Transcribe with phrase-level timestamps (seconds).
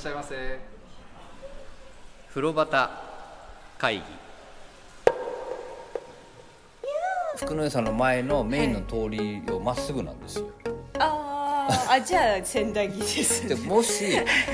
[0.00, 0.58] しゃいませ。
[2.30, 2.88] 風呂端
[3.76, 4.02] 会議。
[7.36, 10.50] 福の湯さんの前のメインの通りをまっすぐなんですよ、
[10.98, 14.04] あーあじゃあ千駄木ですでもし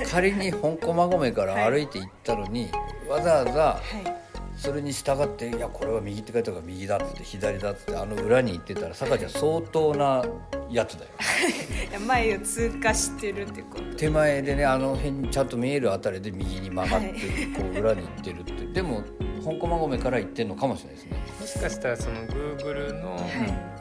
[0.08, 2.68] 仮に本駒込から歩いて行ったのに、
[3.08, 4.25] わざわざはい
[4.56, 10.24] それに従って「いやこれは右って書いてあるから右だ」っつって左だっつってあの裏に行ってたら酒井ちゃん相当な
[10.70, 11.10] やつだよ。
[11.90, 13.96] いや前を通過してるってこと。
[13.96, 17.16] 手前でねあの辺にちゃんと見えるあたりで右に曲がって、はい
[17.54, 18.66] こう裏に行ってるって。
[18.72, 19.02] でも
[19.44, 21.18] 本駒込から行ってんのかもしれないですね。
[21.40, 23.16] もしかしたらその Google の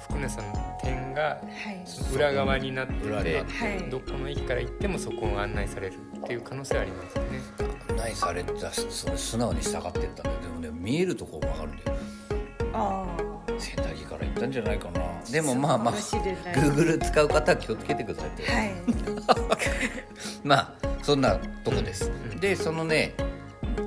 [0.10, 1.38] 福根さんの点がは
[1.72, 1.82] い。
[1.86, 3.90] その裏側になって裏にてなってはい。
[3.90, 10.40] どこの駅から行ってもそこを案内されるっていう可能性はありますよねないされたしそれ素直に従ってったんだよ。
[10.42, 11.98] でもね見えるとこ曲がるんだよ。
[12.74, 13.18] あ
[13.58, 15.02] 洗濯機から行ったんじゃないかな。
[15.32, 18.74] でもまあまあ Google 使う方は気をつけてくださいってあはい。
[20.44, 22.40] まあそんなとこです、うん。
[22.40, 23.16] でそのね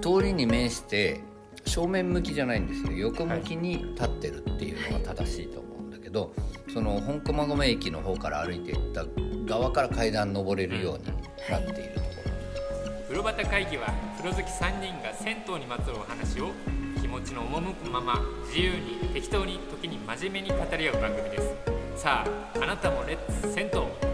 [0.03, 1.21] 通りに面して
[1.65, 2.93] 正面向きじゃないんですよ。
[2.93, 6.33] 横向きに立ってるっていうのが正しいと思うんだけど、
[6.73, 9.05] その本駒込駅の方から歩いていった
[9.47, 11.05] 側から階段登れるように
[11.51, 12.09] なっているとこ
[13.09, 16.51] 風呂端会議は風呂好き3人が銭湯にまつわるお話を
[17.01, 22.03] 気持ちの赴くまま自由に適当に時に真面目に語り合う番組です。
[22.03, 24.08] さああなたもレッツ銭湯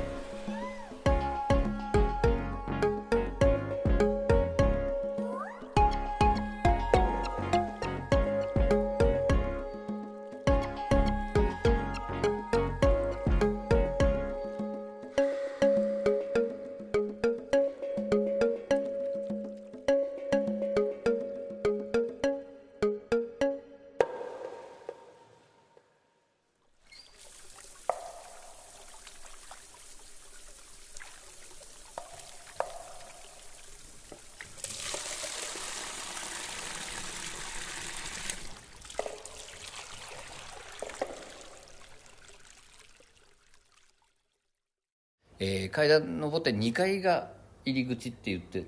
[45.44, 47.30] えー階段登って2階が
[47.64, 48.64] 入り口って言って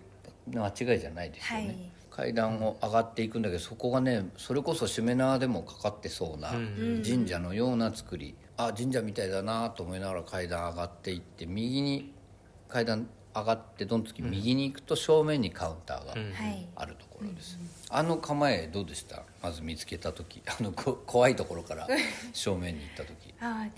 [0.50, 1.76] 間違いじゃないですよね、はい。
[2.10, 12.12] 階段を上がっていくんだけどそこがねそれこそしめ縄でもかかってそうなうん神社のような作り、あ神社みたいだなと思いながら階段上がっていって右に
[12.68, 16.14] 階段上がってどんつき右に行くと正面にカウンターが
[16.76, 17.58] あるところです、
[17.90, 19.22] あの構えどうでした？
[19.42, 20.42] まず見つけた時。
[20.46, 21.86] あのこ怖いところから
[22.32, 23.34] 正面に行った時。
[23.40, 23.68] あ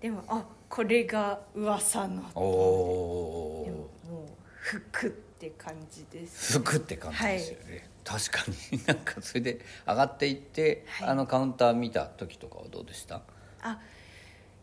[0.00, 4.28] でもあこれが噂のおおでももう
[4.60, 6.58] 服って感じです。
[6.58, 8.82] 服って感じですよね、確かに。
[8.86, 11.08] なんかそれで上がっていって、はい。
[11.08, 13.22] あのカウンター見た時とかはどうでした？
[13.62, 13.80] あ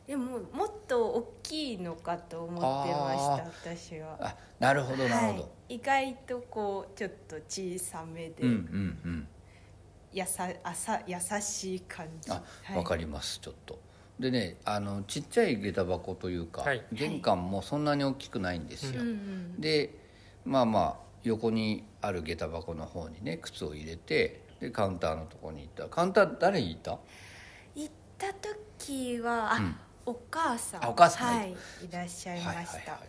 [0.05, 4.17] でももっと大きいのかと思ってました私は。
[4.21, 9.27] あなるほどなるほど、はい、意外とこうちょっと小さめで、うんうんうん。
[10.13, 12.29] やさあさ優しい感じ。
[12.31, 12.77] あはい。
[12.77, 13.79] わかりますちょっと
[14.19, 16.83] でねあのちっちゃい下駄箱というか、はい。
[16.93, 19.99] 玄関もそんなに大きくないんですよ、うんうんで
[20.45, 25.93] まあまあ横にある下駄箱の方にね靴を入れてでカウンターのとこに行った。
[25.93, 26.99] カウンター誰いた？
[27.75, 28.27] 行った
[28.77, 29.75] 時はあ、うん。
[30.05, 30.85] お母さん。
[30.85, 31.51] あお母さんがはい。
[31.51, 31.55] い
[31.91, 32.99] らっしゃいました、はいはいはい。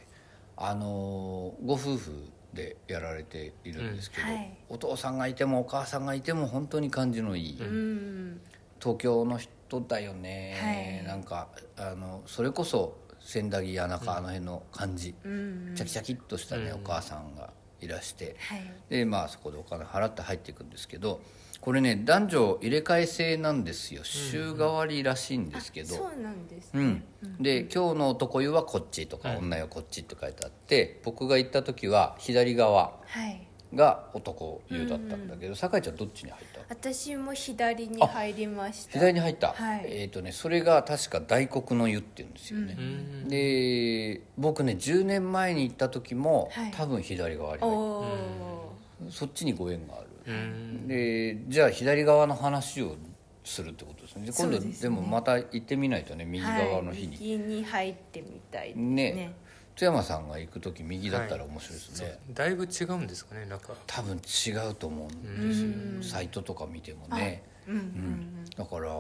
[0.57, 4.35] あのーご夫婦でやられているんですけど、うん。
[4.35, 4.59] はい。
[4.71, 8.41] お父さんがいてもお母さんがいても本当に感じのいい、うん。
[8.81, 9.53] 東京の人
[9.89, 11.07] だよね、はい。
[11.07, 17.51] なんかあのそれこそ千駄木谷中あの辺の感じ、うんチャキチャキっとしたね、うんお母さんが
[17.81, 18.37] いらして。
[18.39, 18.73] はい。
[18.89, 21.21] でまあそこでお金払って入っていくんですけど
[21.61, 24.05] これね男女入れ替え制なんですよ。
[24.05, 33.43] 週替わりらしいんですけど、そうなんですね、うん、で今日の男湯はこっちとか、うん女湯はこっちって書いてあって僕が行った時は左側はい。
[33.75, 38.93] が男湯だったんだけど、酒井ちゃんどっちに入った私も左に入りました。
[38.93, 39.87] 左に入った、はい。
[39.87, 42.77] えっ、とねそれが確か大黒の湯っていうんですよね。
[42.79, 43.29] う、ん。
[43.29, 46.71] で僕ね10年前に行った時も、はい。
[46.73, 47.63] 多分左側に。
[47.63, 50.89] お入っおたそっちにご縁がある、うん。
[50.89, 52.97] でじゃあ左側の話を
[53.45, 54.27] するってことですね。
[54.27, 54.73] で今度ですね。
[54.83, 59.13] でもまた行ってみないとね右側の日に、はい、右に入ってみたいですね。
[59.13, 59.35] ね
[59.77, 66.03] 津山さんが行く時右だったら面白いですね、そうだいぶ違うんですかねなんか多分違うと思うんですよ、うん。
[66.03, 68.91] サイトとか見てもね、うんうんだから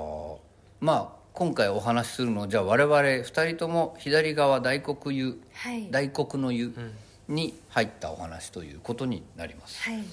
[0.81, 5.91] まあ今回お話しするのはじゃあ我々2人とも左側大黒湯はい。
[5.91, 6.93] 大黒の湯うん。
[7.29, 10.05] に入ったお話ということになります、はい。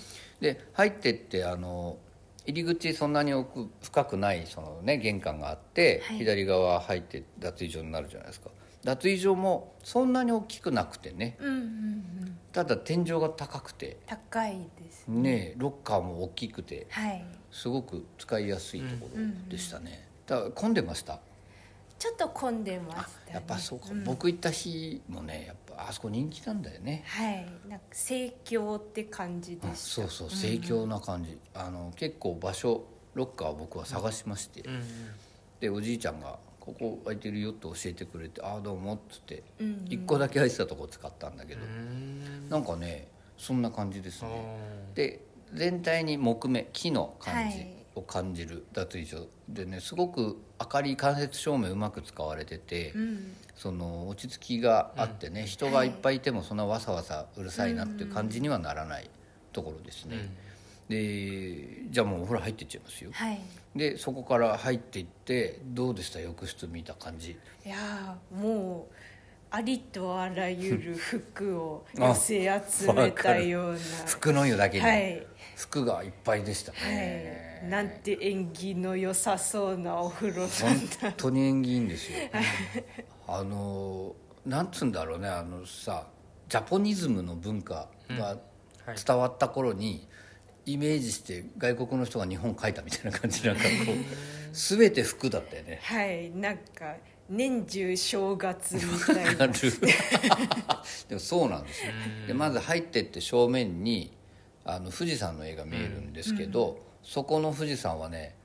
[0.41, 1.97] で入ってってあの
[2.45, 6.17] 入り口そんなに奥深くないその、ね、玄関があって、はい。
[6.17, 8.49] 左側入って脱衣所になるじゃないですか
[8.83, 11.37] 脱衣所もそんなに大きくなくてね。
[11.39, 12.03] うんうん
[12.53, 13.97] ただ天井が高くて。
[14.05, 15.55] 高いですね。
[15.57, 16.85] ロッカーも大きくて。
[16.91, 17.25] はい。
[17.51, 21.19] すごく使いやすいところでしたね、だから混んでました？
[21.97, 23.07] ちょっと混んでましたね。
[23.33, 24.03] やっぱそうか、ん。
[24.03, 27.03] 僕行った日もねやっぱあそこ人気なんだよね。
[27.07, 27.47] はい。
[27.67, 30.01] なんか盛況って感じであした。
[30.01, 32.83] そうそう盛況な感じ、あの結構場所
[33.15, 34.83] ロッカーを僕は探しまして、うん。
[35.59, 39.43] でおじいちゃんが「ここ空いてるよ」って教えてくれて「ああどうも」っつって。
[39.59, 39.75] うんうん。
[39.85, 43.07] 1個だけ空いてたとこ使ったんだけど、うんなんかね
[43.37, 44.95] そんな感じですあねー。
[44.95, 45.19] で
[45.53, 47.75] 全体に木目木の感じはい。
[47.95, 49.27] を感じる脱衣所。
[49.47, 53.35] でねすごく明かり間接照明うまく使われてて、うん。
[53.55, 59.09] その落ち着きがあってね、人がいっぱいいてもそんなわさわさうるさいなっていう感じにはならない
[59.51, 60.31] ところですね、
[60.89, 63.11] でじゃあもうお風呂入っていっちゃいますよ。
[63.13, 63.39] はい。
[63.75, 66.19] でそこから入っていってどうでした？
[66.19, 67.31] 浴室見た感じ。
[67.65, 68.93] いやーもう
[69.49, 73.79] ありとあらゆる服をあ寄せ集めたような。
[74.07, 75.25] 服の湯だけに、はい。
[75.55, 77.69] 服がいっぱいでしたはね、い。
[77.69, 80.49] なんて縁起の良さそうなお風呂なんだ。
[81.01, 82.17] 本当に縁起いいんですよ。
[83.27, 84.15] あの
[84.45, 85.29] なんつうんだろうね。
[85.29, 86.07] あのさ
[86.49, 88.95] ジャポニズムの文化がはい。
[89.05, 90.09] 伝わった頃に、
[90.65, 95.79] イメージして外国の人が日本書いたみたいな感じなんかこう全て服だったよね。
[95.83, 96.95] はいなんか
[97.29, 98.81] 年中正月み
[99.15, 99.47] たいな。
[101.07, 101.91] でもそうなんですよ。
[102.27, 104.11] でまず入ってって正面に
[104.65, 108.35] あの富士山の絵が見えるんですけど、そこの富士山はね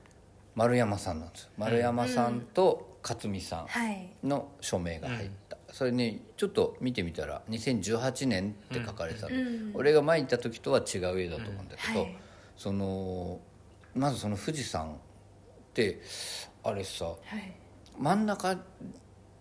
[0.55, 1.49] 丸山さんなんですよ。
[1.57, 3.67] 丸山さんと勝美さん。
[3.67, 4.09] はい。
[4.23, 9.71] の署名が入った、それねちょっと見てみたら2018年って書かれてたの、うん。
[9.73, 12.17] 俺が前行った時とは違う絵だと思うんだけど、はい。
[12.57, 13.39] その
[13.95, 14.97] まずその富士山っ
[15.73, 16.01] て
[16.65, 17.53] あれさはい。
[17.97, 18.57] 真ん中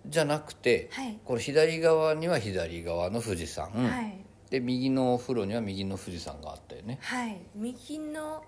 [0.06, 1.18] じゃなくて、はい。
[1.24, 4.24] これ左側には左側の富士山、はい。
[4.48, 7.00] で右のお風呂には右の富士山があったよね。
[7.02, 7.42] はい。
[7.56, 8.44] 右の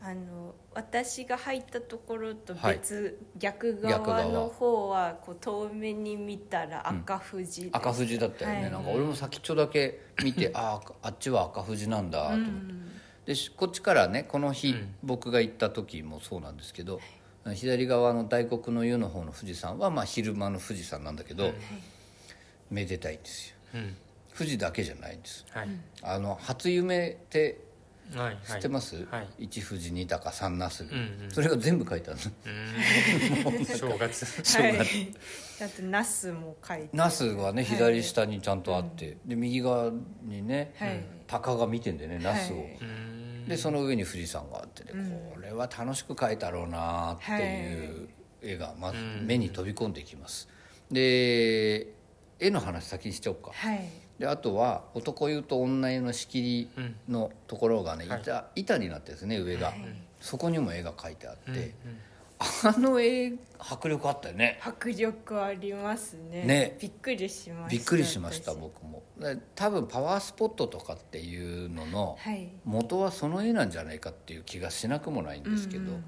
[0.00, 8.70] あの私が入ったところとはい別、逆逆側側の方はこう遠目に見たら赤富士です、赤富士だったよね、はい。
[8.70, 12.52] なんか俺も先っちょだけ見てあああっちは赤富士なんだと思って、
[13.26, 14.94] でしこっちからねこの日、うん。
[15.02, 17.00] 僕が行った時もそうなんですけど、
[17.54, 21.52] 左側の大黒の湯の方の富士山はまあ昼間の富士山なんだけど、
[22.70, 23.56] めでたいんですよ。
[23.74, 23.96] うん。
[24.36, 25.44] 富士だけじゃないんです。
[25.50, 25.68] はい。
[26.02, 27.66] あの初夢って
[28.14, 29.28] はい知ってます、はい。
[29.38, 31.30] 一富士二鷹三那須、うんうん。
[31.30, 32.20] それが全部書いてある
[33.66, 34.24] 正月。
[34.56, 34.72] はい。
[34.72, 41.04] 正月あとナスも書いて那須はね左下にちゃんとあって、で右側にね、はい。
[41.26, 42.78] 鷹が見てんでね那須を、はい。
[42.80, 43.48] うん。
[43.48, 44.92] でその上に富士山があってね、
[45.34, 48.08] これは楽しく描いたろうなっていう
[48.42, 50.48] 絵がまず目に飛び込んできます、
[50.90, 51.88] で
[52.38, 53.50] 絵の話先にしちゃおうか。
[53.54, 53.88] はい
[54.18, 56.70] であとは男湯と女湯の仕切り
[57.08, 58.20] のところがね、はい。
[58.20, 59.76] 板板になってるんですね上が、はい。
[60.20, 61.64] そこにも絵が描いてあって、うんうん
[62.40, 64.60] あの絵迫力あったよね。
[64.64, 66.44] 迫力ありますね。
[66.44, 66.78] ね。
[66.80, 68.60] びっくりしましたびっくりしました私。
[68.60, 69.02] 僕も。
[69.18, 72.48] で多分パワースポットとかっていうののはい。
[72.64, 76.02] 元はその絵なんじゃないかっていう気がしなくもないんですけど、うんうんうん。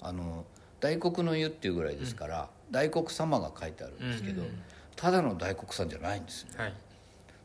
[0.00, 0.46] あの
[0.80, 4.62] 大黒の湯っていうぐらいですから、大黒様が書いてあるんですけど、うんうん。
[4.96, 6.74] ただの大黒さんじゃないんですよはい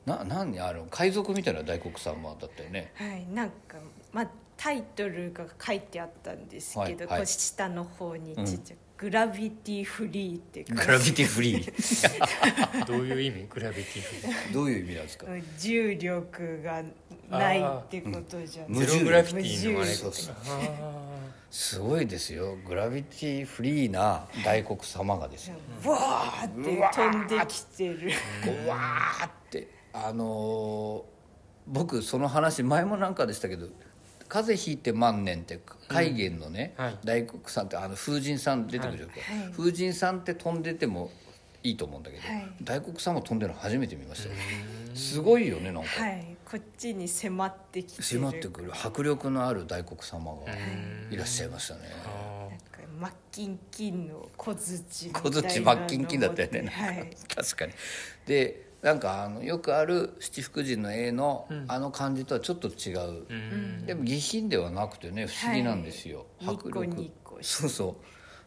[0.09, 2.91] な何あの海賊みたいな大黒様だったよね。
[2.95, 3.77] はいなんか
[4.11, 7.07] まあタイトルが書いてあったんですけど、はいはい。
[7.19, 12.85] こう下の方にちっちゃくグラビティフリー」ってグラビティフリー。
[12.85, 13.47] どういう意味？
[13.49, 14.53] グラビティフリー。
[14.53, 15.27] どういう意味なんですか？
[15.57, 16.83] 重力が
[17.29, 18.91] ないってことじゃない無重力。
[18.91, 19.89] ゼログラフィティのあれ
[21.51, 22.57] すごいですよ。
[22.67, 25.55] グラビティフリーな大黒様がですよ。
[25.85, 28.11] わーって飛んできてる。
[28.67, 31.19] わーってあのー
[31.71, 33.67] 僕その話前もなんかでしたけど
[34.27, 36.97] 「風邪ひいて万年」って海源のね、うんはい。
[37.03, 39.45] 大黒さんってあの風神さん出てくるじゃん、はい。
[39.45, 39.53] はい。
[39.53, 41.11] 風神さんって飛んでても
[41.61, 42.47] いいと思うんだけど、はい。
[42.63, 44.35] 大黒さんも飛んでるの初めて見ましたよ。
[44.95, 46.35] すごいよねなんか、はい。
[46.49, 48.03] こっちに迫ってきてる。
[48.03, 48.71] 迫ってくる。
[48.73, 51.81] 迫力のある大黒様がうんいらっしゃいましたね。
[52.05, 57.09] あなんかマッキンキンの小槌みたいな小槌マッキンキンだったよね、はい。
[57.35, 57.73] 確かに。
[58.25, 63.85] でなんかあのよくある七福神の絵の、あの感じとはちょっと違う、うん。
[63.85, 66.55] でも下品ではなくてね不思議なんですよ、はい。
[66.55, 66.85] 迫力。
[66.87, 67.97] ニコそうそ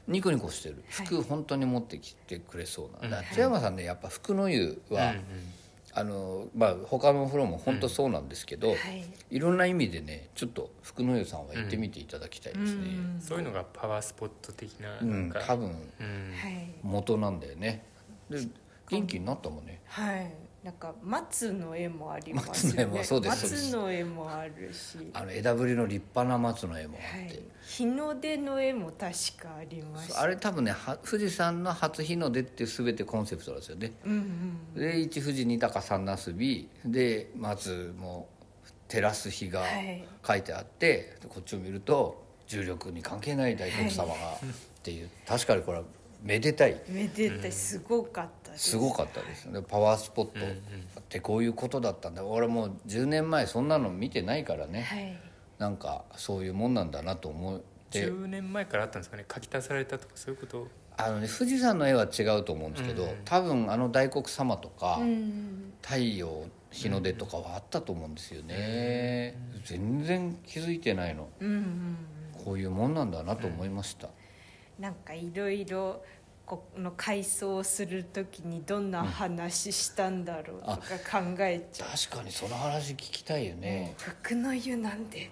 [0.08, 0.10] う。
[0.10, 0.82] ニコニコしてる。
[0.90, 1.06] はい。
[1.06, 3.34] 服本当に持ってきてくれそうな、だからうん。
[3.34, 5.20] 津山さんねやっぱ福の湯は、うん
[5.94, 9.04] あのまあ他のお風呂も本当そうなんですけど、はい。
[9.30, 12.88] いろんな意味でねちょっと福の湯さんは行ってみていただきたいですね。
[13.14, 13.20] うん。
[13.20, 15.40] そういうのがパワースポット的なう、なんんか。
[15.46, 15.70] 多分う
[16.02, 16.32] ん。
[16.34, 16.68] はい。
[16.82, 17.84] 元なんだよね。
[18.30, 18.38] で
[18.92, 19.80] 元気になったもんね。
[19.86, 20.32] はい。
[20.62, 22.86] なんか松の絵もありますよね。
[22.86, 23.64] 松の絵もそうですそうです。
[23.66, 25.10] 松の絵もあるし。
[25.12, 28.98] あの枝ぶりの立派な松の絵もあって、はい、日の出の絵も確
[29.42, 33.92] かありましたあれ多分ねは富士山の初日の出って全てコンセプトなんですよね。
[34.04, 38.28] うんうんで一富士二鷹三なすびで松も
[38.86, 40.04] 照らす日がはい。
[40.24, 44.38] 書いてあって、でこっちを見ると重力に関係ない大黒様がっ
[44.82, 45.84] ていう、確かにこれは
[46.22, 46.80] めでたい。
[46.88, 47.52] めでたい。
[47.52, 48.70] すごかったです。
[48.70, 49.52] すごかったですよ。
[49.52, 50.38] ねパワースポット。
[51.00, 52.24] ってこういうことだったんだ。
[52.24, 55.18] 俺もう10年前そんなの見てないからね、はい。
[55.58, 58.04] なんかそういうもんなんだなと思って。
[58.04, 59.24] 10年前からあったんですかね。
[59.32, 60.68] 書き足されたとかそういうこと？
[60.96, 63.16] あのね富士山の絵は違うと思うんですけど、うんうん。
[63.24, 71.28] 多分あの大黒様とか、うん太陽日の出とかはあったと思うんですよね、全然気づいてないの。
[71.40, 71.96] うんうん
[72.44, 74.08] こういうもんなんだなと思いました、
[74.78, 76.02] なんかいろいろ
[76.52, 85.30] この改装する時にどんな話したんだろうとか考えちゃう、確かにその話聞きたいよね、服の湯なんで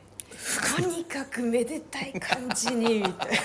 [0.79, 3.39] とにかくめでたい感じにみたいな。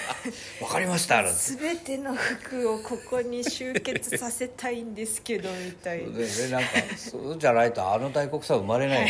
[0.66, 6.18] わかりました全ての服をここに集結させたいんですけどみたいな。
[6.18, 9.10] ででなんかそうじゃないとあの大黒さん生まれない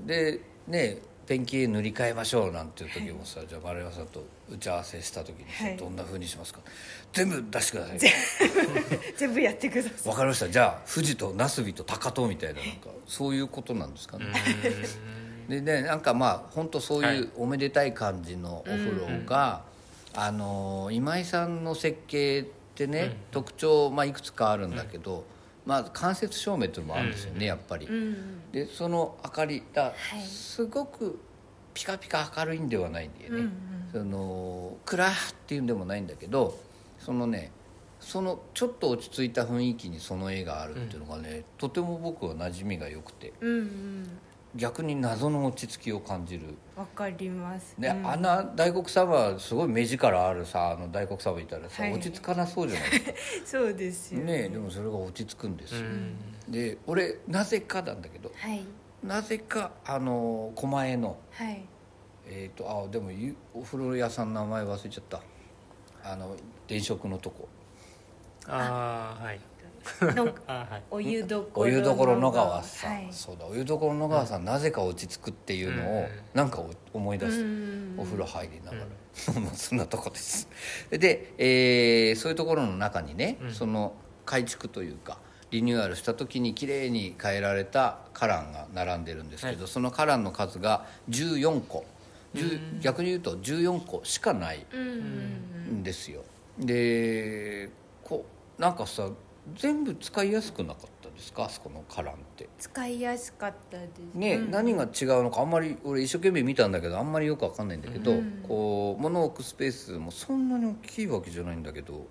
[0.00, 5.76] のでねペンキ塗り替えましょうなんていう時もさ、じゃあ丸山さんと打ち合わせした時にさ、はい。
[5.76, 6.60] どんなふうにしますか？
[7.12, 7.98] 全部出してください。
[9.16, 10.08] 全部やってください。
[10.08, 10.48] わかりました。
[10.48, 14.26] じゃあ富士と那須美と高遠みたいななんかそういうことなんですかね、
[15.48, 17.18] でねなんかまあ本当そうはい。
[17.18, 19.62] いうおめでたい感じのお風呂が、
[20.14, 25.24] あのー今井さんの設計ってね、特徴、まあ、いくつかあるんだけど、
[25.66, 27.86] まあ、間接照明っていうのもあるんですよね、やっぱり。
[27.86, 30.26] うんでその明かりがい。
[30.26, 31.18] すごく
[31.74, 33.52] ピカピカ明るいんではないんだよね、うんうん
[33.90, 35.12] その暗っ
[35.46, 36.58] ていうんでもないんだけど
[37.08, 37.50] そのね
[38.00, 43.32] そのちょっと落ち着いた雰囲気にその絵があるっていうのがね、とても僕は馴染みが良くて。
[43.40, 44.18] うんうん。
[44.54, 46.54] 逆に謎の落ち着きを感じる。
[46.76, 47.74] わかります。
[47.78, 48.06] で、うん。
[48.06, 51.94] あんな大黒様すごい目力あるさあの大黒様いたらさ、はい。
[51.94, 53.12] 落ち着かなそうじゃないですか。
[53.58, 54.48] そうですよね。
[54.50, 56.16] でもそれが落ち着くんですよ、うん。
[56.52, 58.64] で俺なぜかなんだけどはい。
[59.02, 61.64] なぜかあの狛江のはい。
[62.26, 65.20] えっ、とあでもゆお風呂屋さんの名前忘れちゃった。
[66.04, 66.36] あの
[66.68, 67.48] 電飾のとこ。
[68.46, 69.24] ああ。
[69.24, 69.40] はい。
[70.90, 73.08] お湯どころお湯どころ野川さん、はい。
[73.10, 80.48] そうだお湯どころ野川さん、なぜか落ち着くっていうのを、うんなんか思い出して、うんお風呂入りながら、まあ そんなとこです。
[80.90, 83.54] で、えーそういうところの中にね、うん。
[83.54, 83.94] その
[84.26, 85.18] 改築というか
[85.50, 91.86] リニューアルした時にきれいに変えられた花壇が並んでるんですけど、その花壇の数が14個、
[92.34, 96.22] 10逆に言うと14個しかないんですよ
[96.58, 97.70] で
[98.04, 98.24] こ
[98.58, 99.08] うなんかさ
[99.54, 101.44] 全部使いやすくなかったですか？
[101.44, 102.48] あそこの花壇って。
[102.58, 104.14] 使いやすかったです。
[104.14, 104.50] ね、うん。
[104.50, 108.44] 何が違うのかあんまり俺一生懸命見たんだけどあんまりよくわかんないんだけど、うん。
[108.46, 112.06] こう物を置くスペースもそんなに大きいわけじゃないんだけど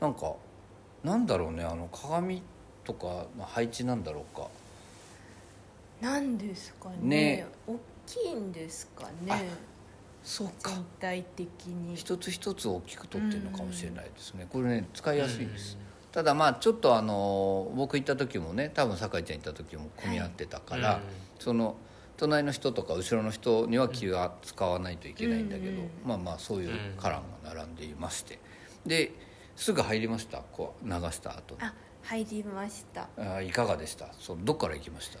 [0.00, 0.34] なんか
[1.02, 2.42] なんだろうねあの鏡
[2.84, 4.48] とかの配置なんだろうか。
[6.00, 6.96] なんですかね。
[7.00, 7.46] ね。
[7.66, 9.48] 大きいんですかあね
[10.24, 10.70] そうか。
[10.70, 11.96] 全体的に。
[11.96, 15.76] 一つ一つ大きく取ってるのかもしれないですね、これね使いやすいです、
[16.12, 21.00] ただまあちょっとあの僕行った時もね多分酒井ちゃん行った時も組み合ってたから、うん。
[21.38, 21.76] その
[22.16, 25.76] 隣の人とか後ろの人には気は使わないといけないんだけど、うん。
[25.78, 28.38] うんまあまあそういう花壇が並んでいまして。
[28.86, 29.12] で
[29.56, 30.38] すぐ入りました？
[30.52, 33.08] こう流した後あ入りました。
[33.18, 34.08] あいかがでした？
[34.18, 35.18] そうどっから行きました？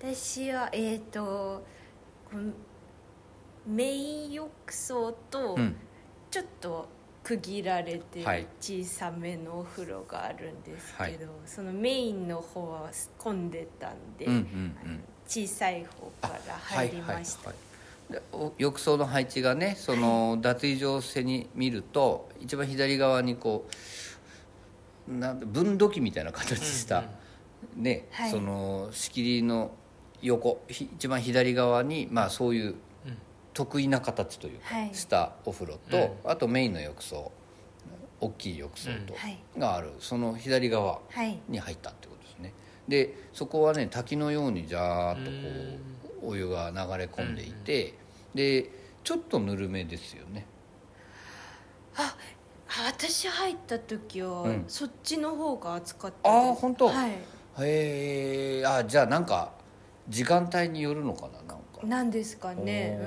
[0.00, 1.64] 私はえっ、と
[2.30, 2.52] この
[3.66, 5.76] メイン浴槽とうん。
[6.30, 6.88] ちょっと
[7.22, 8.46] 区切られてるはい。
[8.60, 11.34] 小さめのお風呂があるんですけど、はい。
[11.46, 14.76] そのメインの方は混んでたんで、うんうんうん。
[14.84, 17.56] あの小さい方から入りました、はい
[18.10, 18.22] はいはい。
[18.22, 23.66] でお浴槽の配置がねその脱衣所背に見ると一番左側にこ
[25.08, 27.04] うなんて分度器みたいな形した、
[27.76, 28.30] ね、はい。
[28.30, 29.70] その仕切りの
[30.20, 32.76] 横ひ一番左側にまあそういううん
[33.54, 34.90] 得意な形というか、はい。
[34.92, 37.32] したお風呂と、あとメインの浴槽
[38.20, 39.38] 大きい浴槽と、はい。
[39.56, 39.92] がある。
[40.00, 41.38] その左側はい。
[41.48, 42.52] に入ったってことですね。
[42.88, 47.94] でそこはね滝のようにジャーっとこうお湯が流れ込んでいて、
[48.34, 48.70] で
[49.04, 50.46] ちょっとぬるめですよね。
[51.96, 52.16] あ
[52.88, 54.64] 私入った時は、うん。
[54.66, 56.88] そっちの方が暑かったああ本当？
[56.88, 57.10] はい。
[57.60, 59.52] へえあじゃあなんか
[60.08, 61.53] 時間帯によるのかな
[61.86, 62.98] なんですかね。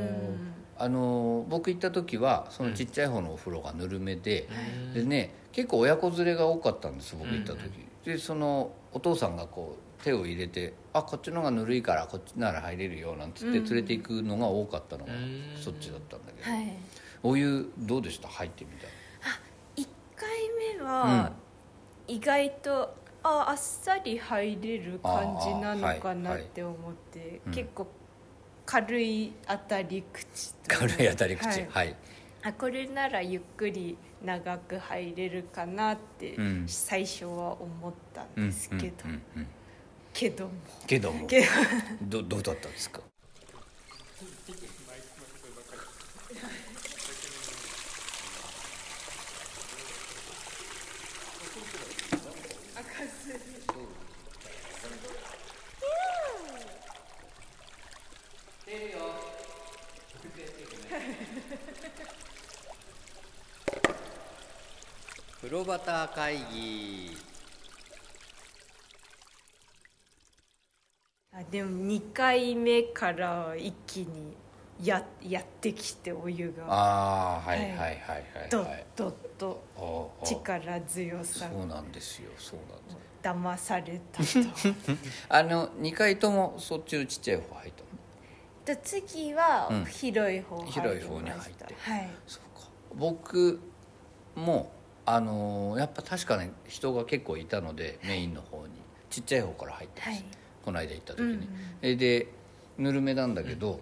[0.80, 4.48] あの僕行った時はそのちっちゃい方のお風呂がぬるめで、
[4.94, 7.72] でね結構親子連れが多かったんです僕行った時、
[8.06, 16.74] でそのお父さんがこう手を入れて「あこっちの方がぬるいからこっちなら入れるよ」なんつって連れていくのが多かったのがうんそっちだったんだけど、はい。
[17.24, 18.28] お湯どうでした？
[18.28, 18.90] 入ってみたら。
[19.78, 20.30] 1回
[20.78, 21.32] 目は
[22.08, 22.94] 意外と、
[23.24, 27.88] ああっさり入れる感じなのかなって思って、うん結構
[28.68, 31.46] 軽い当たり口軽い当たり口。
[31.48, 31.68] はい。
[31.70, 31.96] はい、
[32.44, 36.66] あこれならゆっくり長く入れるかなってうん。
[36.68, 39.06] 最初は思ったうんんですけど、
[40.14, 40.52] けども
[40.86, 41.26] けども。
[41.28, 41.42] け
[42.02, 43.00] ど どどうだったんですか？
[65.40, 67.18] 風呂端会議。
[71.32, 74.36] あでも2回目から一気に
[74.84, 76.66] ややってきてお湯が。
[76.68, 77.70] ああはいはい。
[77.70, 79.64] はいはいはいどっはいどっと
[80.26, 81.50] 力強さ。
[81.50, 82.32] そうなんですよ。
[82.38, 84.30] そうなんです騙されたと。
[85.30, 87.87] あの2回ともそっちのちっちゃい方入った
[88.68, 89.86] ので次はうん。
[89.86, 91.64] 広い方入りました、広い方に入って。
[91.78, 92.10] はい。
[92.28, 92.68] そうか。
[92.96, 93.60] 僕
[94.36, 94.72] も
[95.06, 98.74] あのーやっぱ確かに人が結構いたのでメインの方に。
[99.10, 100.26] ちっちゃい方から入ってます、はい。
[100.66, 101.48] この間行った時に、うんうん
[101.82, 102.28] えで
[102.78, 103.80] ぬるめなんだけど、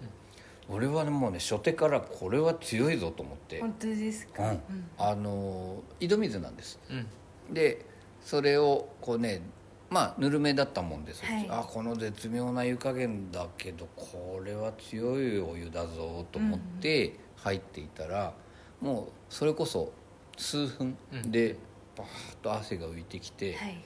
[0.68, 4.60] 俺はねもうね初手からこれは強いぞと思って、本当ですか、うん。
[4.96, 6.78] あのー井戸水なんです。
[6.88, 7.54] うん。
[7.54, 7.84] で
[8.24, 9.42] それをこうね
[9.90, 11.46] まあぬるめだったもんです、はい。
[11.48, 18.32] あこの絶妙な湯加減だけどこれは強いお湯だぞと思って入っていたら、
[18.80, 19.92] もうそれこそ
[20.36, 21.56] 数分で
[21.96, 23.78] バーッと汗が浮いてきて、はい。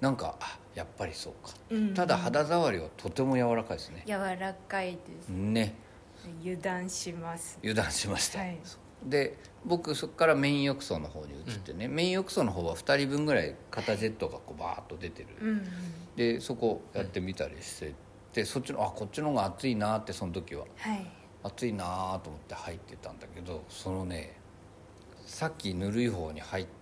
[0.00, 4.02] なんかあやっぱりそうか、うんただ肌触りはとても柔らかいですね。
[4.06, 5.28] 柔らかいです。
[5.28, 5.74] ね。
[6.42, 7.58] 油断します。
[7.62, 8.58] 油断しました、はい
[9.04, 15.62] で僕そこからメイン浴槽の方に移ってね、メイン浴槽の方は2人分ぐらい肩ジェットがこうバーッと出てる、うんうん
[16.16, 17.94] でそこやってみたりして
[18.34, 20.66] でそっちのあこっちの方が暑いなってその時は。
[20.76, 21.06] はい。
[21.42, 24.36] 暑いなと思って入ってたんだけどそのね
[25.24, 26.79] さっきぬるい方に入って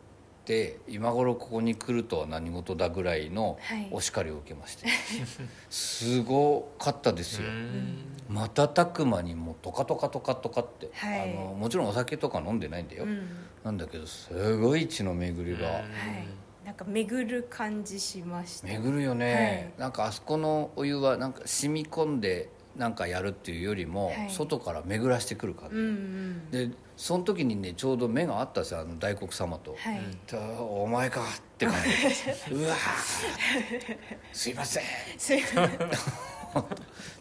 [0.88, 3.88] 今頃ここに来るとは何事だぐらいのはい。
[3.90, 4.86] お叱りを受けまして、
[5.70, 7.48] すごかったですよ。
[7.48, 7.98] うん。
[8.28, 11.30] 瞬く間にもうトカトカトカトカって、はい。
[11.30, 13.28] あのもちろんお酒とか飲んでないんだよ、うん。
[13.64, 15.68] なんだけどすごい血の巡りが。
[15.68, 15.84] はい。
[16.64, 18.68] なんか巡る感じしました。
[18.68, 24.30] 巡るよね、なんかあそこのお湯はなんか染み込んでなんかやるっていうよりも、はい。
[24.30, 26.50] 外から巡らしてくる感じ、うんうん。
[26.50, 31.24] でその時にねちょうど目があったんですよあの大黒様と「はい、とお前か」っ
[31.58, 31.74] て感
[32.48, 32.54] じ。
[32.54, 32.78] うわー
[34.32, 34.84] すいません。
[35.18, 35.68] すいません。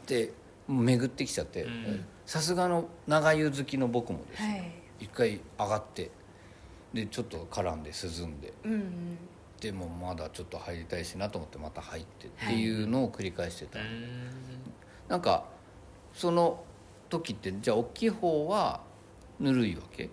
[0.05, 0.31] で
[0.67, 2.05] 巡ってきちゃってん。
[2.25, 5.05] さすがの長湯好きの僕もですね、はい。
[5.05, 6.11] 一回上がって
[6.93, 8.53] でちょっと絡んで涼んで。
[8.63, 9.17] うんうん。
[9.59, 12.83] でもまだちょっと入りたいしなと思ってまた入ってってい。
[12.83, 13.79] うのを繰り返してた、
[15.07, 15.45] なんか
[16.13, 16.63] その
[17.09, 18.81] 時ってじゃあ大きい方は
[19.39, 20.09] ぬるいわけ？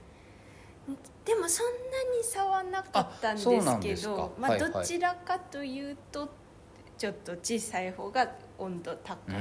[1.25, 1.73] でもそんな
[2.17, 3.49] に差はなかったんです
[3.81, 4.73] けどまあはいはい。
[4.73, 6.29] どちらかというと
[6.99, 9.37] ちょっと小さい方が温度高かった。
[9.37, 9.41] は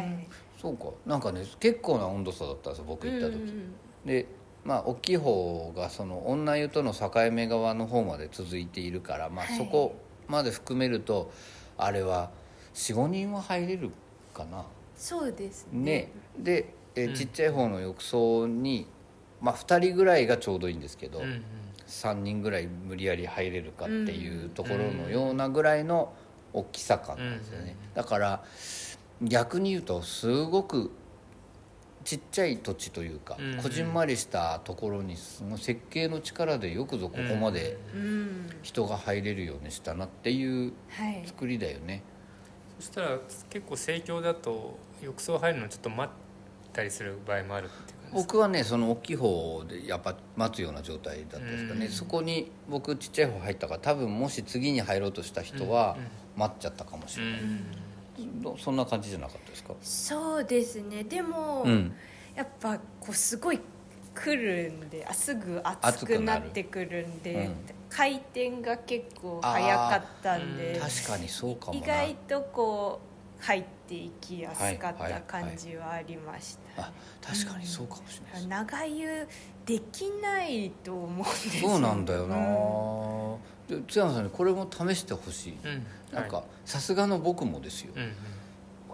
[0.00, 0.28] い。
[0.60, 0.86] そうか。
[1.06, 4.26] なんかね結構な温度差だったんですよ僕行った時、うんで
[4.64, 9.56] まあ大きい方がその女湯との境目側の方まで続いているから、まあ、はい。
[9.56, 9.94] そこ
[10.28, 11.30] まで含めると
[11.78, 12.30] あれは
[12.74, 13.90] 45人は入れる
[14.32, 14.64] かな。
[14.96, 15.82] そうですね。
[15.82, 16.12] ね。
[16.38, 17.14] で、えうん。
[17.14, 18.86] ちっちゃい方の浴槽に、
[19.40, 21.44] まあ、2人ぐらいがちょうどいいんですけど、うんうん。
[21.86, 26.12] 3人ぐらい無理やり入れるかっていうところのようなぐらいの
[26.52, 28.44] 大きさ感なんですよね、だから
[29.22, 30.90] 逆に言うとすごく
[32.04, 38.50] ちっちゃい土地というか、うんこじんまりしたところにその設計の力でよくぞここまでうん。
[38.62, 41.22] 人が入れるようにしたなっていうはい。
[41.26, 42.02] 作りだよね
[42.82, 43.18] そしたら
[43.48, 48.10] 結構盛況だと浴槽入るのちょっと待ったりする場合もあるっていう感じですか？
[48.12, 51.92] 僕はねその大きい方でやっぱ待つような状態だったんですかね、うん。
[51.92, 55.96] そこに僕ちっちゃい方入ったから多分もし次に入ろうとした人は
[56.36, 57.40] 待っちゃったかもしれない、
[58.42, 59.74] どそんな感じじゃなかったですか？
[59.80, 61.04] そうですね。
[61.04, 61.92] でも、うん。
[62.34, 63.60] やっぱこうすごい
[64.14, 67.54] 来るんであすぐ熱くなってくるんで、うん
[67.94, 71.78] 回転が結構早かったんで確かにそうかもな。
[71.78, 73.00] 意外とこ
[73.40, 79.28] う入っていきやすかった感じはありました、あ確かにそうかもしれないです、長湯
[79.66, 81.70] できないと思うんですよ。
[81.70, 88.12] そうなんだよな、で津山さんにこれも試してほしい、うんなんかさすがの僕もですよ、うんうん。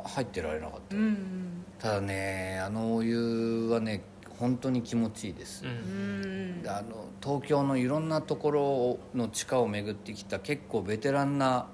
[0.05, 1.65] 入ってられなかった、うんうん。
[1.79, 4.03] ただねあのお湯はね
[4.39, 6.63] 本当に気持ちいいです、うん。
[6.67, 11.67] あの東京のいろんなところの地下を巡ってきた結構ベテランな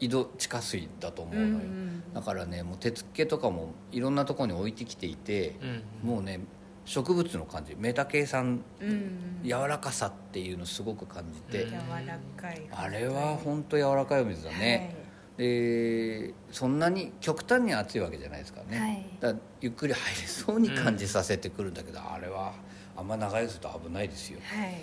[0.00, 6.40] 井戸地下水だと思うのよ、うんうんだからねもう手付けとかもいろんなところに置いてきていて、うんもうね
[6.84, 7.76] 植物の感じ。
[7.78, 14.94] メタケイ酸うん柔らかさっていうのすごく感じて、うん柔らかいあれは本当柔らかいお水だね、
[15.36, 19.06] でそんなに極端に熱いわけじゃないですからね、はい。
[19.20, 22.52] だからゆっくり入れそうに感じさせてくるんだけど、あれは
[22.96, 24.40] あんま長いすると危ないですよ。
[24.42, 24.74] はい、はい、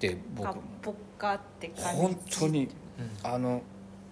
[0.00, 2.00] で僕ポッポッカって感じ。
[2.00, 2.68] 本当に
[3.22, 3.62] あの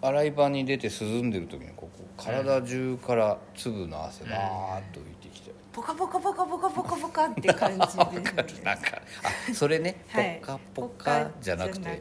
[0.02, 7.84] 洗い場に出て涼んでる時にここ体中から粒の汗バーッと浮いてきて、ポカポカポカポカポカポカって感じで。
[8.64, 9.02] なんか
[9.50, 10.04] あそれね？
[10.12, 10.28] ポはい。
[10.38, 12.00] ッカポカじゃなくて、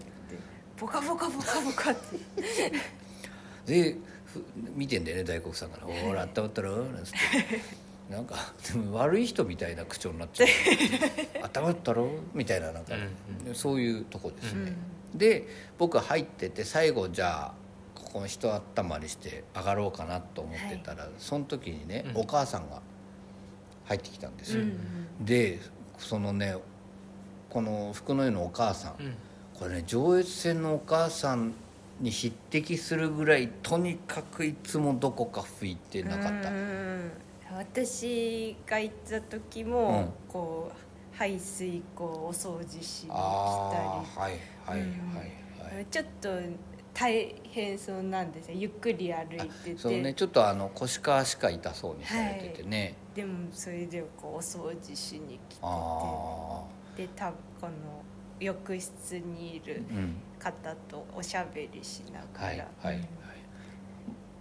[0.78, 2.02] ポカポカポカポカって
[3.70, 4.44] でふ
[4.76, 7.18] 見てんだよね大黒さんが「ほらあったまったろ」なんつって。
[8.10, 8.36] なんか
[8.68, 10.48] でも悪い人みたいな口調になっちゃう
[11.44, 12.96] 「あったまったろ」みたいななんか、
[13.54, 14.74] そういうとこですね、
[15.14, 15.46] で
[15.78, 17.54] 僕入ってて最後じゃあ
[17.94, 22.22] ここ人温まりして上がろうかなと思ってたら、その時にね、うん。
[22.22, 22.82] お母さんが
[23.86, 24.80] 入ってきたんですよ、うん
[25.22, 25.60] で
[26.00, 26.56] そのね
[27.50, 29.16] この福の湯のお母さん、うん。
[29.54, 31.54] これね上越線のお母さん
[32.00, 36.50] に匹敵するぐらいとにかくいつもどこか拭いてなかった。
[36.50, 37.12] うん
[37.52, 43.16] 私が行った時も、こう排水溝お掃除しに来たり。
[43.16, 44.86] はいはいは
[45.74, 46.30] いはい、ちょっと
[46.94, 48.58] 大変そうなんですよ。
[48.58, 49.78] ゆっくり歩いてて。
[49.78, 50.14] そうね。
[50.14, 56.64] ちょっとあの腰か足か痛そうにされててね、でもそれでこうお掃除しに来てあ
[56.96, 57.74] てで多分この
[58.40, 59.84] 浴室にいる
[60.40, 63.00] 方とおしゃべりしながら、はいはい、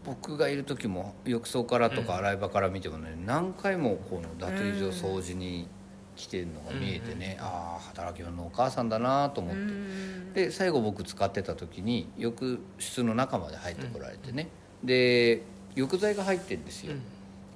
[0.04, 5.68] 僕がいる時も浴槽からとか洗い場から見てもね、何回もこの脱衣所掃除に
[6.16, 14.48] 来てるのが見えてね、ああ働き者のお母さんだなと思って、うんで最後僕使ってた時に浴室の中まで入ってこられてね、
[14.84, 15.42] で
[15.74, 16.94] 浴剤が入ってるんですよ、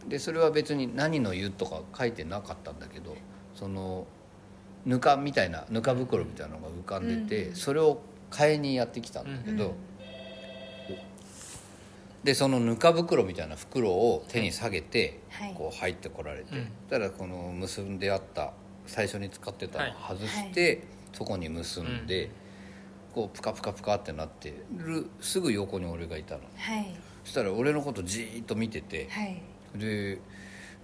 [0.08, 3.16] でそれは別に何の湯とか書いてなかったんだけど
[3.54, 4.06] その
[4.84, 7.54] ぬかみたいなぬか袋みたいなのが浮かんでて、うん。
[7.54, 9.74] それを買いにやってきたんだけど、うん
[12.24, 15.54] でそのぬか袋みたいな袋を手に下げて、はい。
[15.54, 16.68] こう入ってこられて、うん。
[16.88, 18.52] ただこの結んであった
[18.86, 20.80] 最初に使ってたのを外して、はい。
[21.14, 22.30] そこに結んで、
[23.12, 26.42] こうプカプカプカってなってるすぐ横に俺がいたの。
[26.56, 26.94] はい。
[27.24, 29.42] そしたら俺のことじーっと見てて、はい。
[29.74, 30.20] で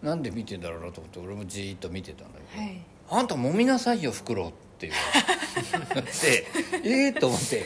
[0.02, 2.80] なんで見てんだろうなと思って俺もじーっと見てたんだけど「はい
[3.10, 6.46] あんた揉みなさいよ袋」って言われて
[6.84, 7.64] ええと思って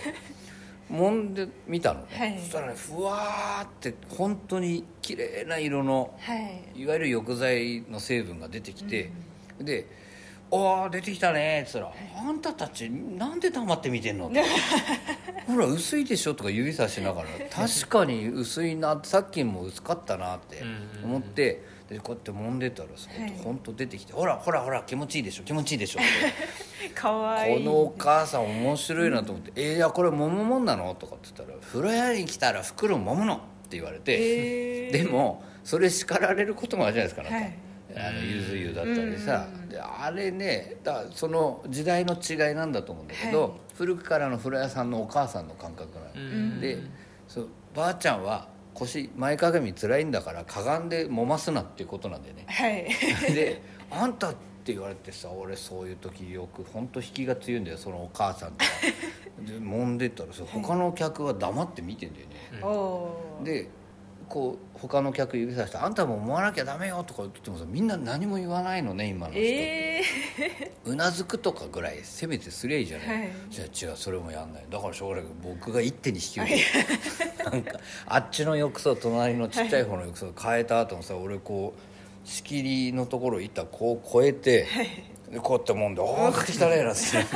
[0.90, 2.38] 揉んでみたのね、はい。
[2.38, 6.80] そしたらねふわーって本当に綺麗な色のはい。
[6.82, 9.10] いわゆる浴剤の成分が出てきて、
[9.58, 9.86] で
[10.50, 14.42] 「おー出てきたね」っつったら「あんたたちなんで黙って見てんの?」って
[15.48, 20.62] 「ほら薄いでしょ」とか指さしながら「確かに薄いなさっきも薄かったな」って
[21.02, 23.32] 思ってでこうやって揉んでたらさはい。
[23.44, 26.88] 本当出てきて「ほらほらほら気持ちいいでしょ気持ちいいでしょ」って。
[26.94, 27.58] かわいい。
[27.58, 33.34] このお母さん面白いなと思って「えー、いやこれ揉むもんなの?」とかって言ったら「風呂屋に来たら袋揉むの」
[33.66, 37.58] って言われて、 でもそれ叱られることもあるじゃないですかなんか、はい。
[37.94, 39.68] あのゆず湯だったりさ、うん。
[39.68, 43.50] であれねだからその時代の違いなんだと思うんだけど、はい。
[43.74, 46.60] 古くからの風呂屋さんのお母さんの感覚なの、うん。
[46.60, 46.78] で
[47.28, 48.48] そうばあちゃんは
[48.82, 52.44] 腰前かがみ辛いんだからかがんで揉ますなっていうことなんだよね。
[52.48, 52.86] はい。
[53.32, 58.70] で「あんた」って言われてさ俺そういう時よく本当引きが強いんだよそのお母さんとか
[59.42, 63.44] で揉んでったらさ他の客は黙って見てんだよね、おおー。
[63.44, 63.68] で
[64.32, 70.02] こう他の客指さして「あんたも揉まなきゃダメよ」とか言ってもさみんな何も言わないのね今の人って、え
[70.86, 73.30] うなずくとかぐらいせめてすりゃいいじゃない、はい。
[73.50, 74.64] じゃあ違うそれもやんない。
[74.70, 77.44] だからしょうがない僕が一手に引き受けて。
[77.44, 84.66] なんかあっちの浴槽隣のちっちゃい方の浴槽変えた後もさ俺こう仕切りのところ行ったらこう越えて、
[85.30, 87.26] でこうやってもんで「おお帰ってきたね」なんつっ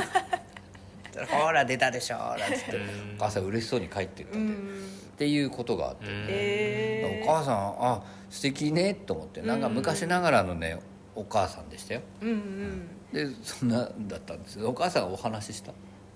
[1.13, 2.77] て「ほら出たでしょ」なんつって。
[3.17, 9.41] お母さん嬉しそうに帰ってったんんっていうことがあって、えお母さんあ素敵ねと思って。
[9.41, 10.77] なんか昔ながらのね
[11.15, 12.01] お母さんでしたよ。
[12.21, 12.87] ー、うんうん。
[13.11, 14.63] でそんなだったんです。
[14.63, 15.71] お母さんがお話しした？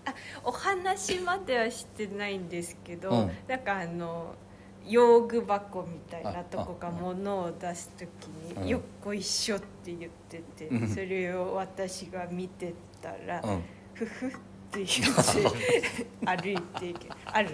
[0.05, 3.31] あお話まではしてないんですけど、うん。
[3.47, 4.35] なんかあの
[4.87, 8.07] 用具箱みたいなとこが物を出す時
[8.57, 8.63] うん。
[8.65, 10.87] に「よっこいしょ」って言ってて、うん。
[10.87, 13.63] それを私が見てたらうん
[13.95, 14.29] 「ふふ」っ
[14.69, 14.93] て言って
[16.23, 17.49] 歩いていけあら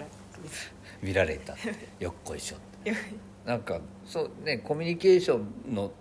[1.02, 1.56] 見られた
[1.98, 2.90] よっこいしょって。
[2.90, 2.96] よ
[3.44, 5.92] なんかそうねコミュニケーションの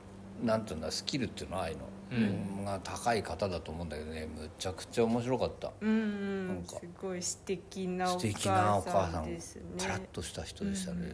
[0.43, 2.15] なんていうんだスキルっていうのはああいうの、う
[2.62, 2.65] ん。
[2.65, 4.27] が高い方だと思うんだけどね。
[4.27, 5.71] むちゃくちゃ面白かった。
[5.81, 6.47] うん。
[6.47, 6.79] なんか。
[6.79, 9.12] すごい素敵なお素敵なお母母さん。
[9.13, 11.12] さんですねパラッとした人でしたね、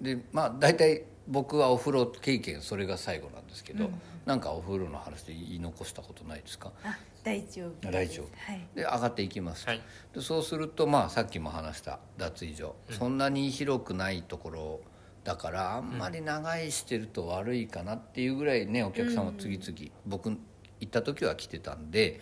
[0.00, 6.72] でまあ大体僕はお風呂経験それが最後なんですけど、うんなんかお風呂の話で言い残したことないですか？
[6.82, 8.26] あ大丈夫大丈夫。
[8.36, 8.66] はい。
[8.74, 9.80] で上がっていきます、はい。
[10.12, 14.80] でそうするとまあさっきも話した脱衣所、そんなに広くないところ
[15.22, 20.38] だからあんまり長居してると悪いかなっていうぐらいねお客さんも次々、僕行
[20.84, 22.18] った時は来てたんで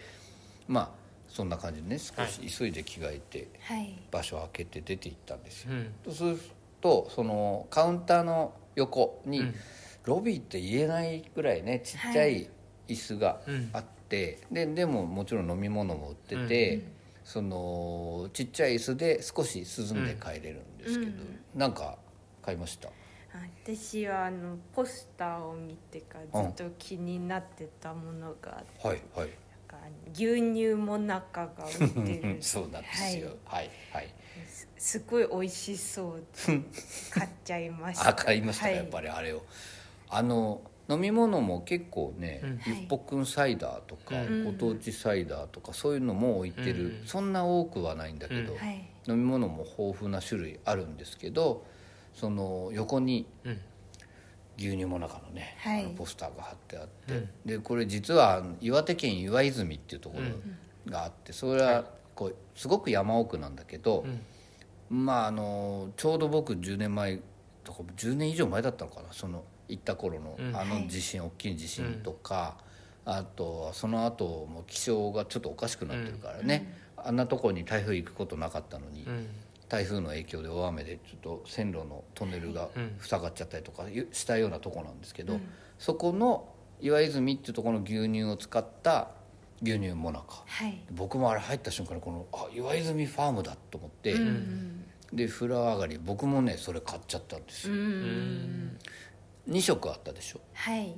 [0.68, 0.90] まあ
[1.30, 3.98] そんな感じでね少し急いで着替えてはい。
[4.10, 5.94] 場所を開けて出て行ったんですよ、うん。
[6.04, 6.50] そうする
[6.82, 9.54] とそのカウンターの横に、うん。
[10.04, 12.50] ロビーって言えないぐらいねちっちゃい
[12.88, 13.40] 椅子が
[13.72, 16.82] あって、ででももちろん飲み物も売ってて、
[17.24, 21.12] そのちっちゃい椅子で少し涼んで帰れるんですけど、
[21.54, 21.96] なんか
[22.42, 22.90] 買いました？
[23.64, 29.28] 私はあのポスターを見てからずっと気になってたものがあって、はいはい。
[30.12, 32.36] 牛乳もなかが売ってる。
[32.44, 33.30] そうなんですよ。
[33.44, 33.70] はい。
[33.90, 34.12] はい、す
[34.76, 36.60] すごい美味しそうで
[37.10, 38.08] 買っちゃいました。
[38.08, 38.76] あ買いましたか、はい。
[38.76, 39.42] やっぱりあれを。
[40.08, 44.44] あの飲み物も結構ね、うんゆっぽくんサイダーとか、うん。
[44.44, 47.06] ご当地サイダーとかそういうのも置いてる、うん。
[47.06, 48.58] そんな多くはないんだけど、うん。
[48.58, 48.84] はい。
[49.08, 51.66] 飲み物も豊富な種類あるんですけど
[52.14, 53.60] その横にうん。
[54.56, 55.84] 牛乳もなかのね、はい。
[55.84, 61.84] あのポスターが貼ってあって、でこれ実は岩手県岩泉っていうところがあってそれは
[62.54, 64.04] すごく山奥なんだけど、
[64.90, 67.20] まああのちょうど僕10年前
[67.64, 70.56] とか10年以上前だったのかなその行った頃のうん。
[70.56, 72.58] あの地震、大きい地震とか、
[73.04, 79.26] あとはその後も気象がちょっとおかしくなってるからね、あんなとこに台風行くことなかったのに、うん。
[79.68, 82.96] 台風の影響で大雨でちょっと線路のトンネルがうん。
[83.00, 85.40] 塞がっちゃったりとかしたようなとこなんですけど、
[85.78, 86.48] そこの
[86.80, 89.08] 岩泉っていうところの牛乳を使った
[89.64, 90.44] 牛乳もなか。
[90.46, 90.78] はい。
[90.92, 98.78] 僕もあれ入った瞬間にこのあ岩泉ファームだと思って、うんで風呂上がり僕もねそれ買っちゃったんですうよ、ん
[99.48, 100.40] 2色あったでしょ？
[100.54, 100.94] はい。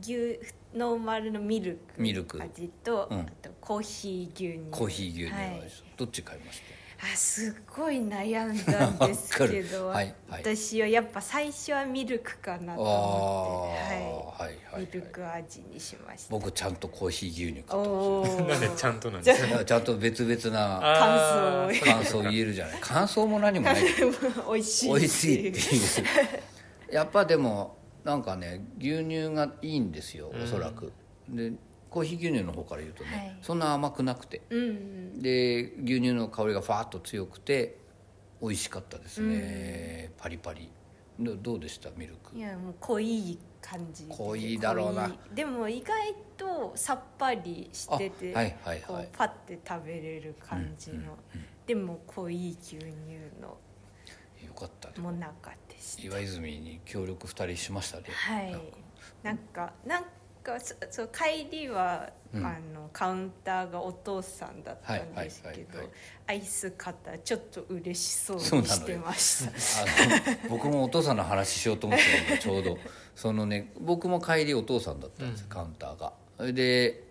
[0.00, 0.38] 牛
[0.74, 2.42] ノーマルのミルクミルク。
[2.42, 3.20] 味と、うん。
[3.20, 4.70] あとコーヒー牛乳。
[4.70, 5.62] コーヒー牛乳のはい。
[5.98, 6.81] どっち買いました？
[7.04, 10.42] あすごい悩んだんですけど、 はいはい。
[10.42, 16.30] 私はやっぱ最初はミルクかなと思って、ははいはいい、ミルはいク味にしました。
[16.30, 19.64] 僕ちゃんとコーヒー牛乳買ったんおおなんでちゃんとなんですか？
[19.64, 22.78] ちゃんと別々な感感想言えるじゃない。
[22.80, 23.82] 感想も何もない。
[24.48, 24.88] 美味しい。
[24.90, 25.78] 美味しいってい
[26.90, 26.94] う。
[26.94, 30.92] やっぱでもなんかね牛乳がいいんですよおそらく、
[31.28, 31.52] で
[31.92, 33.36] コーヒー牛乳の方から言うとね、はい。
[33.42, 34.40] そんな甘くなくて。
[34.48, 37.76] うんで牛乳の香りがファーッと強くて
[38.40, 40.70] 美味しかったですね、パリパリ。
[41.20, 41.90] どどうでした？
[41.90, 42.36] ミルク。
[42.36, 44.06] いやもう濃い感じ。
[44.06, 45.14] で濃いだろうな。
[45.34, 49.08] でも意外とさっぱりしてて、あはいはいはい。
[49.12, 51.18] パッて食べれる感じの、
[51.66, 52.86] でも濃い牛乳
[53.40, 53.58] の。
[54.46, 55.12] よかったでも。
[55.12, 58.56] なかた岩泉に協力2人しましたねはい。
[59.22, 60.08] なんかなんか
[60.60, 65.78] そそう帰りは、うんあのカウンターがお父さんだったんですはいけど
[66.26, 69.82] アイス買ったらちょっと嬉しそうにしてました。
[69.82, 72.78] あの僕もお父さんの話しようと思ってちょうど
[73.14, 76.12] そのね 僕も帰りお父さんだったんです、カウンターが。
[76.38, 77.04] それで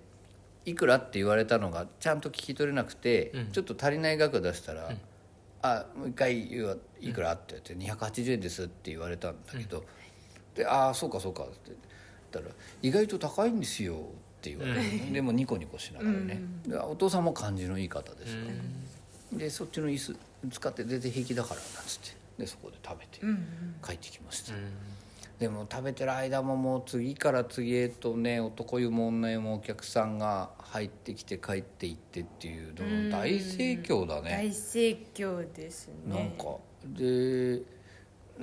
[0.65, 3.52] いくらって言われたのがちゃんと聞き取れなくて、うん。
[3.52, 4.89] ちょっと足りない額出したら
[5.62, 9.84] 「あもう一回言うわいくら?」って言って「280円です」って言われたんだけど
[10.56, 11.56] 「でああそうかそうか」って。
[11.67, 11.76] 言
[12.39, 13.96] ったら「意外と高いんですよ」
[14.39, 18.39] って言われて、でもニコニコしながらね、でお父さんも感じのいい方ですよ、
[19.34, 20.15] でそっちの椅子
[20.50, 22.22] 使って出て平気だからなんつって。
[22.38, 23.20] でそこで食べて
[23.86, 24.54] 帰ってきました、
[25.38, 32.74] でも食べてる間ももう次から次へとね男湯も女湯もお客さんが入ってきて帰っていってっていう
[33.12, 36.15] 大盛況だね、大盛況ですね。
[36.15, 36.58] なんか。
[36.84, 37.62] で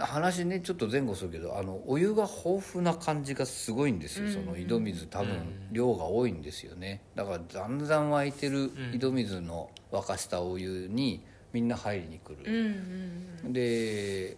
[0.06, 7.02] 話ねちょっと前後するけどあのお湯が豊富な感じがすごいんですよ、その井戸水多分量が多いんですよね。
[7.14, 13.52] だからざんざん湧いてる井戸水の沸かしたお湯にみんな入りに来うんうる、ん。
[13.52, 14.36] で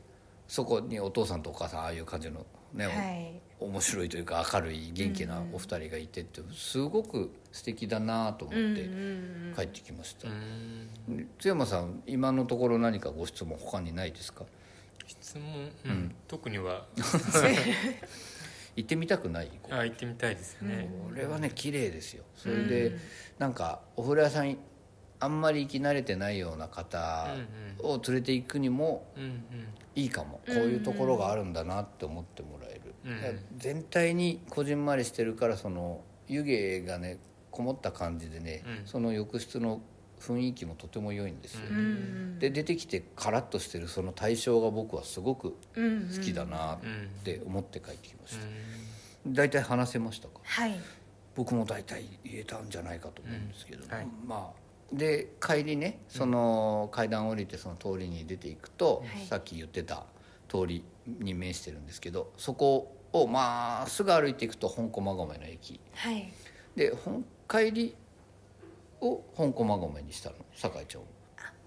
[0.49, 3.40] そこにお父さんとお母さんああいう感じのね、はい。
[3.59, 8.88] 面白いというか明るい元気なお二人がいてってすごく素敵だなと思って
[9.55, 10.29] 帰ってきました、
[11.09, 14.46] で津山さん今のところ何かご質問他にないですか？
[15.11, 16.87] 質問、うん特には。
[18.77, 22.23] 行ってみたくないあ行ってみたいですね、これはね綺麗ですよ。
[22.37, 22.96] それで、
[23.38, 24.57] なんかお風呂屋さん
[25.18, 27.35] あんまり行き慣れてないような方
[27.81, 29.12] を連れて行くにも
[29.94, 32.94] いいかも、こういうところがあるんだなって思ってもらえる、
[33.57, 37.18] 全体にこじんまりしてるからその湯気がね
[37.51, 39.83] こもった感じでね、その浴室の
[40.20, 41.61] 雰囲気もとても良いんですよ、
[42.38, 46.78] で出てきてカラッとしてるその対象が僕はすごく好きだなっ
[47.24, 48.46] て思って帰ってきました、
[49.26, 50.40] 大体話せましたか？
[50.42, 50.78] はい。
[51.37, 54.61] 僕も大体言えたんじゃないかと思うんですけど、はい、まあ
[54.92, 60.04] で帰りねその階段降りてその通りに出ていくと、はい、さっき言ってた
[60.48, 66.33] 通りに面してるんですけどそこをまあすぐ歩いていくと本駒込の駅、はい、
[66.74, 66.92] で
[67.48, 67.94] 帰り
[69.01, 70.37] を本駒込にしたの？
[70.55, 70.99] 堺町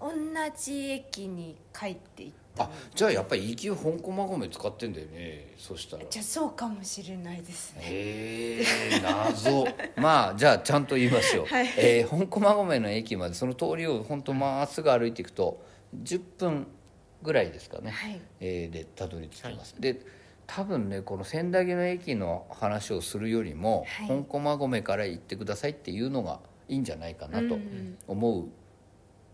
[0.00, 0.10] 同
[0.56, 5.54] じ駅に帰っていったあじゃあやっぱり行き本駒込使ってんだよね。
[5.56, 6.04] そしたら。
[6.08, 7.80] じゃあそうかもしれないですね。
[7.82, 9.66] へえ謎。
[9.96, 15.64] まあじゃあちゃんと言いますよ、はい、えー、本駒込の駅までその通りを本当まっすぐ歩いていくと
[16.02, 16.66] 10分
[17.22, 20.00] ぐらいですかね、はい、えー、でたどり着きます、はい、で
[20.46, 27.58] 多分ねこの千駄木の駅の話をするよりも、はい、本駒込から行ってくださいっていうのがいいんじゃないかなと
[28.06, 28.48] 思う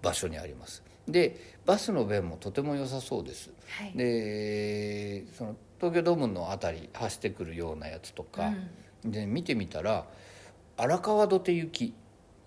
[0.03, 0.83] 場所にあります。
[1.09, 3.51] でバスの便もとても良さそうです。
[3.69, 8.53] はい、でその東京ドームの辺り走ってくるようなやつとか、
[9.05, 10.07] うん、で見てみたら
[10.77, 11.95] 荒川土手行き、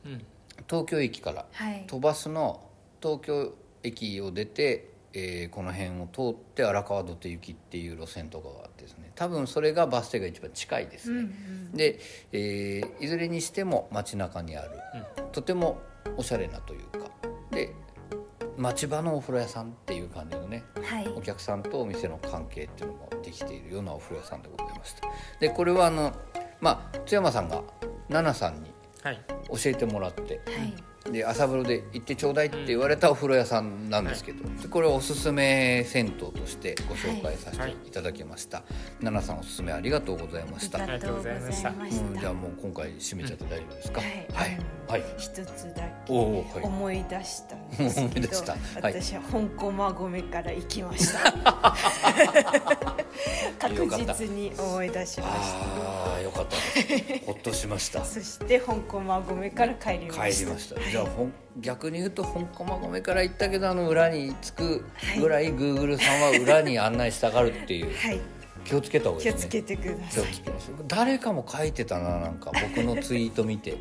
[0.05, 0.25] うん、
[0.69, 1.45] 東京駅から。
[1.87, 2.69] 飛ばすの
[3.01, 9.11] 東京駅を出て、えー、この辺を通って荒川土手行きっていう路線とかがあってですね。
[9.15, 11.99] 多分それがバス停が一番近いですね、うんうん、で、
[12.31, 14.71] えー、いずれにしても街中にある、
[15.17, 15.81] うん、とても
[16.17, 17.11] おしゃれなというか。
[17.51, 17.73] で
[18.55, 25.07] 町場のお風呂屋さんっていう感じのね、はい、お客さんとお店の関係っていうのもできているようなお風呂屋さんでございました。
[25.39, 26.13] でこれはあの
[26.61, 27.63] まあ津山さんが
[28.09, 28.69] 奈々さんに
[29.49, 40.81] 教えてもらって、はいで朝風呂で行ってちょうだいって言われたお風呂屋さんなんですけど、はい、これおすすめ銭湯としてご紹介させていただきました、はい、奈々さんおすすめありがとうございました。
[40.81, 46.13] ありがとうございました、うん、じゃあもう今回締めちゃって大丈夫ですか、うん、はい、はい、一つだけ
[46.61, 48.29] 思い出したんですけど、
[48.81, 51.75] はい、私は香港馬込から行きました。
[53.59, 55.31] 確実に思い出しました。
[55.31, 56.55] ああよかった。
[57.25, 58.03] ほっとしました。
[58.03, 60.29] そして香港馬込から帰りました。
[60.29, 61.07] 帰りましたじゃあ
[61.59, 64.85] 逆に言うと本駒込から行ったけどあの裏に着く
[65.19, 68.19] ぐらい、グーグルさんは裏に案内したがるっていう、はい、
[68.63, 69.49] 気をつけた方がいいですね。
[69.49, 70.25] 気をつけてください。
[70.87, 73.75] 誰かも書いてたななんか僕のツイート見て。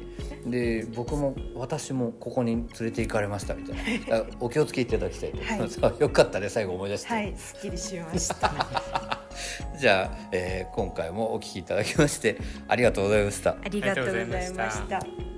[0.47, 4.25] で僕も私もここに連れて行かれましたみたいな。
[4.41, 5.39] お気をつけいただきたいと。
[5.39, 7.09] はい、 よかったね最後思い出して。
[7.09, 9.21] はいすっきりしました。
[9.79, 13.51] じゃあ、えー、今回もお聞きいただきましてありがとうございました。
[13.63, 15.32] ありがとうございました